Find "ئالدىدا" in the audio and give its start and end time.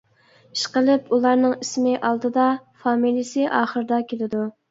2.09-2.47